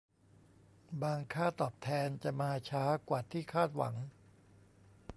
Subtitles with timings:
[1.01, 3.95] บางค่าตอบแทนจะมาช้ากว่าที่คาดหวัง